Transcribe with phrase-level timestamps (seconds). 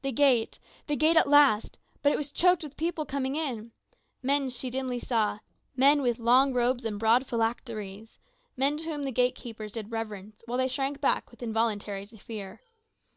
[0.00, 0.58] The gate
[0.88, 3.70] the gate at last; but it is choked with people coming in.
[4.20, 5.38] Men, she dimly saw,
[5.76, 8.18] men with long robes and broad phylacteries;
[8.56, 12.60] men to whom the gate keepers did reverence while they shrank back with involuntary fear.